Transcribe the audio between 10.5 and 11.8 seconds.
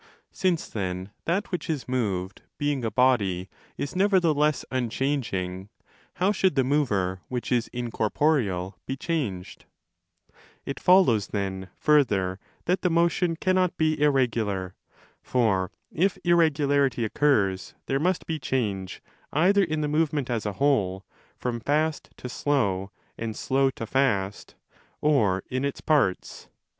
It follows then,